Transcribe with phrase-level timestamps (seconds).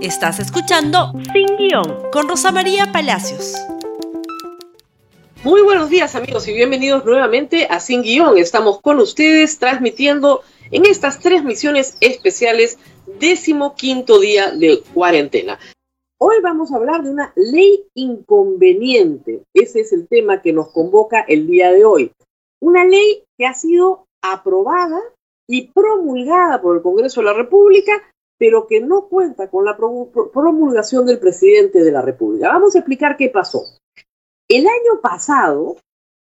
[0.00, 3.56] Estás escuchando Sin Guión con Rosa María Palacios.
[5.42, 8.38] Muy buenos días amigos y bienvenidos nuevamente a Sin Guión.
[8.38, 12.78] Estamos con ustedes transmitiendo en estas tres misiones especiales
[13.18, 15.58] décimo quinto día de cuarentena.
[16.20, 19.42] Hoy vamos a hablar de una ley inconveniente.
[19.52, 22.12] Ese es el tema que nos convoca el día de hoy.
[22.60, 25.00] Una ley que ha sido aprobada
[25.48, 28.00] y promulgada por el Congreso de la República
[28.38, 32.48] pero que no cuenta con la promulgación del presidente de la República.
[32.48, 33.64] Vamos a explicar qué pasó.
[34.48, 35.76] El año pasado,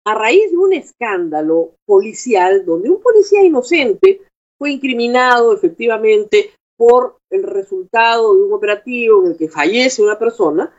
[0.05, 4.22] a raíz de un escándalo policial donde un policía inocente
[4.58, 10.73] fue incriminado efectivamente por el resultado de un operativo en el que fallece una persona,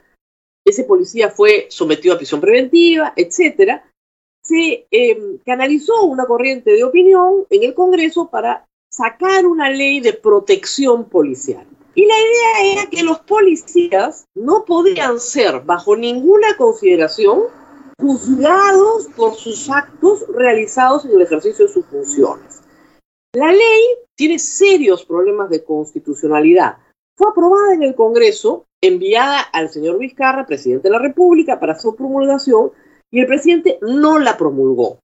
[0.64, 3.90] ese policía fue sometido a prisión preventiva, etcétera,
[4.42, 10.12] se eh, canalizó una corriente de opinión en el Congreso para sacar una ley de
[10.12, 11.66] protección policial.
[11.94, 17.44] Y la idea era que los policías no podían ser, bajo ninguna consideración,
[18.00, 22.62] juzgados por sus actos realizados en el ejercicio de sus funciones.
[23.34, 23.82] La ley
[24.16, 26.78] tiene serios problemas de constitucionalidad.
[27.16, 31.96] Fue aprobada en el Congreso, enviada al señor Vizcarra, presidente de la República, para su
[31.96, 32.70] promulgación,
[33.10, 35.00] y el presidente no la promulgó.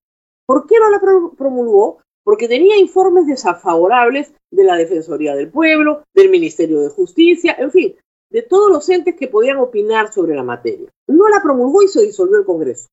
[0.47, 1.01] ¿Por qué no la
[1.37, 1.99] promulgó?
[2.25, 7.97] Porque tenía informes desfavorables de la Defensoría del Pueblo, del Ministerio de Justicia, en fin,
[8.31, 10.91] de todos los entes que podían opinar sobre la materia.
[11.07, 12.89] No la promulgó y se disolvió el Congreso.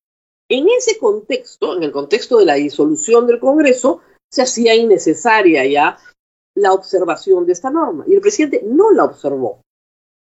[0.48, 5.98] En ese contexto, en el contexto de la disolución del Congreso, se hacía innecesaria ya
[6.54, 9.62] la observación de esta norma y el presidente no la observó.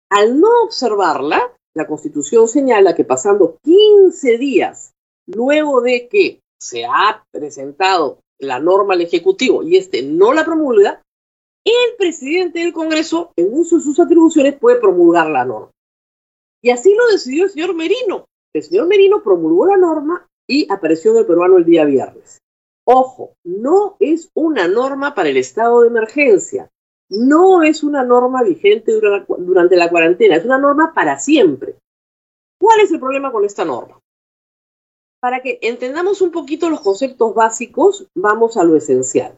[0.09, 4.93] Al no observarla, la Constitución señala que pasando 15 días
[5.27, 11.01] luego de que se ha presentado la norma al Ejecutivo y este no la promulga,
[11.63, 15.71] el presidente del Congreso, en uso de sus atribuciones, puede promulgar la norma.
[16.61, 18.25] Y así lo decidió el señor Merino.
[18.53, 22.39] El señor Merino promulgó la norma y apareció en el peruano el día viernes.
[22.85, 26.69] Ojo, no es una norma para el estado de emergencia,
[27.09, 28.91] no es una norma vigente
[29.37, 31.75] durante la cuarentena, es una norma para siempre.
[32.59, 34.00] ¿Cuál es el problema con esta norma?
[35.21, 39.37] Para que entendamos un poquito los conceptos básicos, vamos a lo esencial.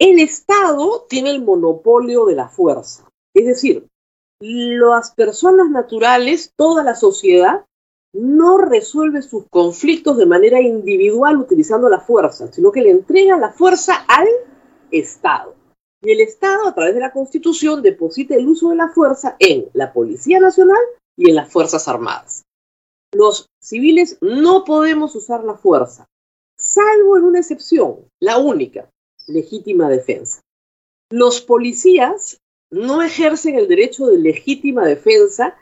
[0.00, 3.86] El Estado tiene el monopolio de la fuerza, es decir,
[4.40, 7.64] las personas naturales, toda la sociedad,
[8.12, 13.52] no resuelve sus conflictos de manera individual utilizando la fuerza, sino que le entrega la
[13.52, 14.26] fuerza al
[14.90, 15.54] Estado.
[16.02, 19.68] Y el Estado, a través de la Constitución, deposita el uso de la fuerza en
[19.74, 20.82] la Policía Nacional
[21.16, 22.39] y en las Fuerzas Armadas
[23.12, 26.08] los civiles no podemos usar la fuerza,
[26.56, 28.90] salvo en una excepción, la única,
[29.26, 30.40] legítima defensa.
[31.10, 32.38] Los policías
[32.70, 35.56] no ejercen el derecho de legítima defensa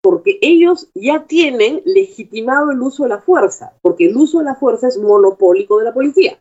[0.00, 4.54] porque ellos ya tienen legitimado el uso de la fuerza, porque el uso de la
[4.54, 6.38] fuerza es monopólico de la policía.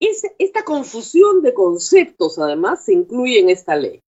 [0.00, 4.00] esta confusión de conceptos, además, se incluye en esta ley.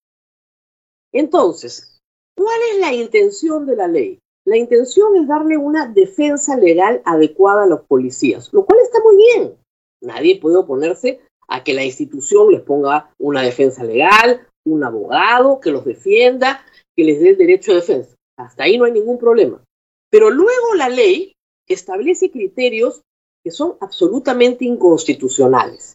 [1.13, 2.01] Entonces,
[2.37, 4.19] ¿cuál es la intención de la ley?
[4.47, 9.17] La intención es darle una defensa legal adecuada a los policías, lo cual está muy
[9.17, 9.57] bien.
[10.01, 15.73] Nadie puede oponerse a que la institución les ponga una defensa legal, un abogado que
[15.73, 16.65] los defienda,
[16.97, 18.15] que les dé el derecho de defensa.
[18.39, 19.65] Hasta ahí no hay ningún problema.
[20.11, 21.33] Pero luego la ley
[21.67, 23.03] establece criterios
[23.45, 25.95] que son absolutamente inconstitucionales.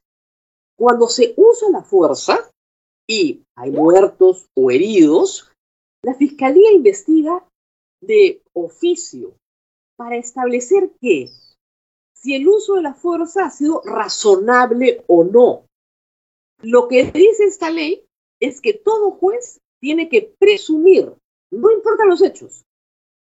[0.78, 2.50] Cuando se usa la fuerza
[3.08, 5.50] y hay muertos o heridos,
[6.04, 7.46] la Fiscalía investiga
[8.02, 9.36] de oficio
[9.96, 11.30] para establecer que
[12.14, 15.66] si el uso de la fuerza ha sido razonable o no.
[16.62, 18.04] Lo que dice esta ley
[18.40, 21.14] es que todo juez tiene que presumir,
[21.52, 22.64] no importa los hechos,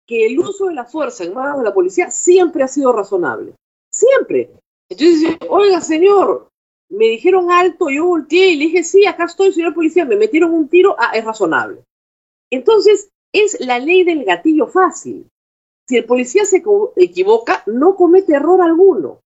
[0.06, 3.54] que el uso de la fuerza en manos de la policía siempre ha sido razonable.
[3.90, 4.50] Siempre.
[4.90, 6.50] Entonces oiga, señor,
[6.90, 10.52] me dijeron alto, yo volteé y le dije, sí, acá estoy, señor policía, me metieron
[10.52, 11.82] un tiro, ah, es razonable.
[12.50, 15.28] Entonces, es la ley del gatillo fácil.
[15.88, 16.62] Si el policía se
[16.96, 19.20] equivoca, no comete error alguno.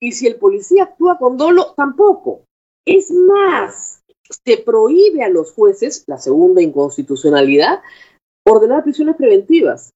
[0.00, 2.42] Y si el policía actúa con dolo, tampoco.
[2.84, 4.02] Es más,
[4.44, 7.80] se prohíbe a los jueces, la segunda inconstitucionalidad,
[8.44, 9.92] ordenar prisiones preventivas.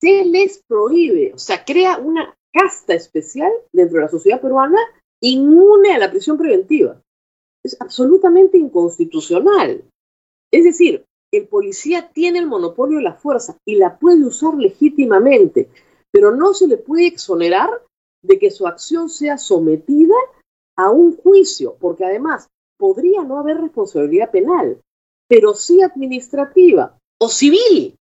[0.00, 4.78] Se les prohíbe, o sea, crea una casta especial dentro de la sociedad peruana
[5.20, 7.00] inmune a la prisión preventiva.
[7.64, 9.84] Es absolutamente inconstitucional.
[10.50, 11.04] Es decir,
[11.36, 15.68] el policía tiene el monopolio de la fuerza y la puede usar legítimamente,
[16.10, 17.70] pero no se le puede exonerar
[18.22, 20.14] de que su acción sea sometida
[20.76, 22.48] a un juicio, porque además
[22.78, 24.80] podría no haber responsabilidad penal.
[25.26, 27.96] pero sí administrativa o civil.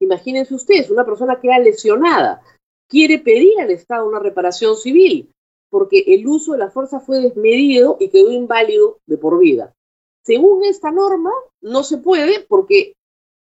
[0.00, 2.42] Imagínense ustedes, una persona que era lesionada
[2.88, 5.30] quiere pedir al Estado una reparación civil
[5.74, 9.74] porque el uso de la fuerza fue desmedido y quedó inválido de por vida.
[10.24, 12.94] Según esta norma, no se puede porque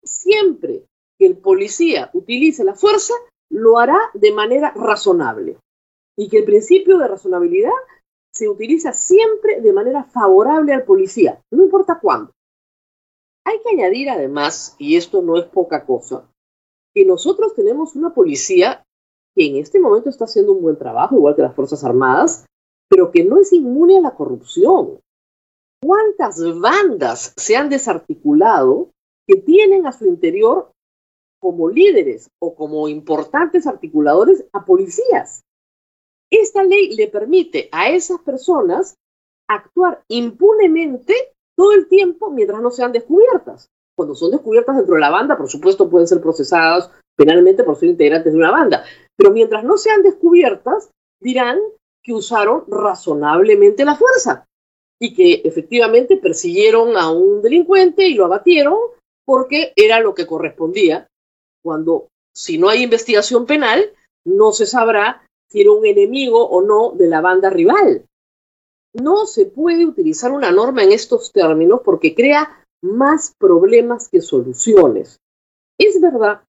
[0.03, 0.85] siempre
[1.19, 3.15] que el policía utilice la fuerza,
[3.51, 5.59] lo hará de manera razonable.
[6.17, 7.73] Y que el principio de razonabilidad
[8.33, 12.33] se utiliza siempre de manera favorable al policía, no importa cuándo.
[13.45, 16.29] Hay que añadir además, y esto no es poca cosa,
[16.95, 18.85] que nosotros tenemos una policía
[19.35, 22.45] que en este momento está haciendo un buen trabajo, igual que las Fuerzas Armadas,
[22.89, 24.99] pero que no es inmune a la corrupción.
[25.83, 28.91] ¿Cuántas bandas se han desarticulado
[29.27, 30.73] que tienen a su interior
[31.41, 35.43] como líderes o como importantes articuladores a policías?
[36.31, 38.97] Esta ley le permite a esas personas
[39.49, 41.15] actuar impunemente
[41.57, 43.69] todo el tiempo mientras no sean descubiertas.
[43.97, 47.91] Cuando son descubiertas dentro de la banda, por supuesto, pueden ser procesadas penalmente por ser
[47.91, 48.85] integrantes de una banda.
[49.17, 50.91] Pero mientras no sean descubiertas,
[51.21, 51.59] dirán
[52.03, 54.46] que usaron razonablemente la fuerza
[55.01, 58.77] y que efectivamente persiguieron a un delincuente y lo abatieron
[59.25, 61.09] porque era lo que correspondía.
[61.63, 63.93] Cuando, si no hay investigación penal,
[64.25, 68.07] no se sabrá si era un enemigo o no de la banda rival.
[68.95, 75.19] No se puede utilizar una norma en estos términos porque crea más problemas que soluciones.
[75.79, 76.43] Es verdad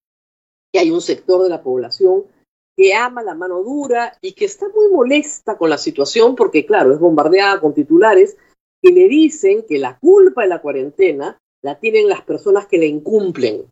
[0.72, 2.26] que hay un sector de la población
[2.78, 6.94] que ama la mano dura y que está muy molesta con la situación porque, claro,
[6.94, 8.38] es bombardeada con titulares
[8.82, 12.86] que le dicen que la culpa de la cuarentena la tienen las personas que la
[12.86, 13.66] incumplen.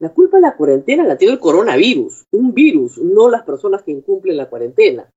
[0.00, 3.90] La culpa de la cuarentena la tiene el coronavirus, un virus, no las personas que
[3.90, 5.10] incumplen la cuarentena,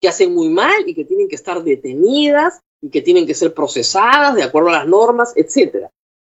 [0.00, 3.54] que hacen muy mal y que tienen que estar detenidas y que tienen que ser
[3.54, 5.86] procesadas de acuerdo a las normas, etc.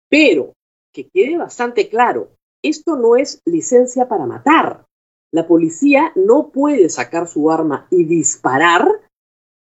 [0.08, 0.54] Pero
[0.94, 2.30] que quede bastante claro,
[2.62, 4.87] esto no es licencia para matar.
[5.32, 8.88] La policía no puede sacar su arma y disparar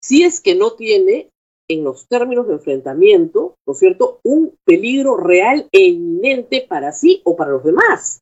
[0.03, 1.31] si es que no tiene,
[1.69, 7.23] en los términos de enfrentamiento, ¿no es cierto?, un peligro real e inminente para sí
[7.25, 8.21] o para los demás.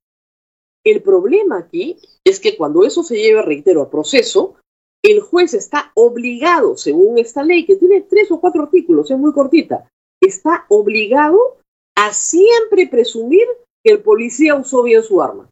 [0.84, 4.54] El problema aquí es que cuando eso se lleva, reitero, a proceso,
[5.02, 9.32] el juez está obligado, según esta ley, que tiene tres o cuatro artículos, es muy
[9.32, 9.88] cortita,
[10.20, 11.58] está obligado
[11.96, 13.46] a siempre presumir
[13.84, 15.48] que el policía usó bien su arma.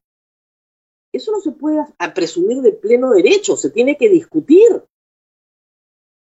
[1.13, 1.85] Eso no se puede
[2.15, 4.85] presumir de pleno derecho, se tiene que discutir.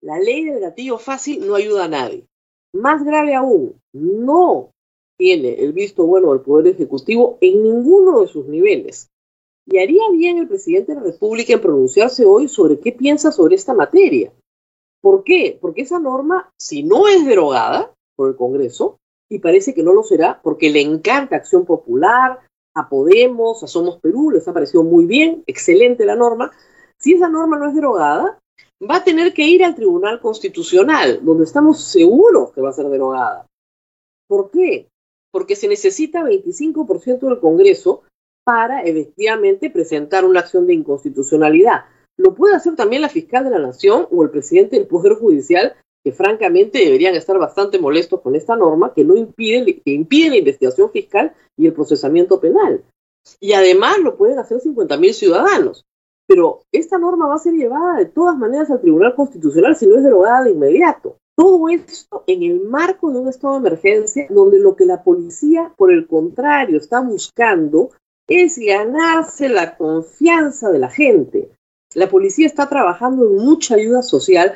[0.01, 2.27] La ley del gatillo fácil no ayuda a nadie.
[2.75, 4.73] Más grave aún, no
[5.17, 9.09] tiene el visto bueno del Poder Ejecutivo en ninguno de sus niveles.
[9.67, 13.55] Y haría bien el presidente de la República en pronunciarse hoy sobre qué piensa sobre
[13.55, 14.33] esta materia.
[15.01, 15.57] ¿Por qué?
[15.61, 18.99] Porque esa norma, si no es derogada por el Congreso,
[19.31, 22.41] y parece que no lo será porque le encanta Acción Popular,
[22.75, 26.51] a Podemos, a Somos Perú, les ha parecido muy bien, excelente la norma.
[26.99, 28.39] Si esa norma no es derogada,
[28.83, 32.87] va a tener que ir al Tribunal Constitucional, donde estamos seguros que va a ser
[32.87, 33.47] derogada.
[34.29, 34.89] ¿Por qué?
[35.31, 38.03] Porque se necesita 25% del Congreso
[38.45, 41.85] para efectivamente presentar una acción de inconstitucionalidad.
[42.17, 45.75] Lo puede hacer también la fiscal de la Nación o el presidente del Poder Judicial,
[46.05, 50.37] que francamente deberían estar bastante molestos con esta norma que no impide, que impide la
[50.37, 52.85] investigación fiscal y el procesamiento penal.
[53.41, 55.87] Y además lo pueden hacer 50.000 ciudadanos.
[56.27, 59.97] Pero esta norma va a ser llevada de todas maneras al Tribunal Constitucional si no
[59.97, 61.17] es derogada de inmediato.
[61.37, 65.73] Todo esto en el marco de un estado de emergencia donde lo que la policía,
[65.77, 67.91] por el contrario, está buscando
[68.29, 71.51] es ganarse la confianza de la gente.
[71.95, 74.55] La policía está trabajando en mucha ayuda social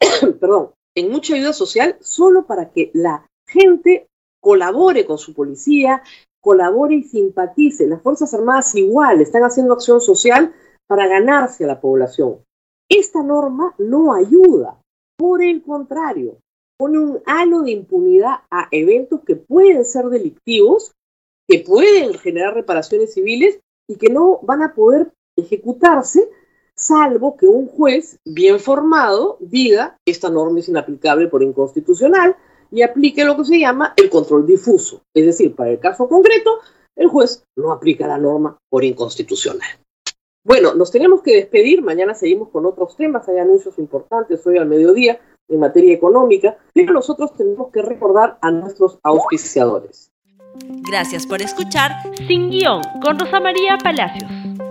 [0.40, 4.08] perdón, en mucha ayuda social solo para que la gente
[4.40, 6.02] colabore con su policía,
[6.40, 7.86] colabore y simpatice.
[7.86, 10.54] Las Fuerzas Armadas igual están haciendo acción social
[10.86, 12.38] para ganarse a la población.
[12.88, 14.80] Esta norma no ayuda,
[15.18, 16.38] por el contrario,
[16.78, 20.92] pone un halo de impunidad a eventos que pueden ser delictivos,
[21.48, 26.28] que pueden generar reparaciones civiles y que no van a poder ejecutarse
[26.76, 32.36] salvo que un juez bien formado diga que esta norma es inaplicable por inconstitucional
[32.70, 35.02] y aplique lo que se llama el control difuso.
[35.14, 36.58] Es decir, para el caso concreto,
[36.96, 39.68] el juez no aplica la norma por inconstitucional.
[40.44, 41.82] Bueno, nos tenemos que despedir.
[41.82, 43.28] Mañana seguimos con otros temas.
[43.28, 45.18] Hay anuncios importantes hoy al mediodía
[45.48, 50.10] en materia económica, pero nosotros tenemos que recordar a nuestros auspiciadores.
[50.88, 51.92] Gracias por escuchar
[52.26, 54.30] Sin Guión con Rosa María Palacios.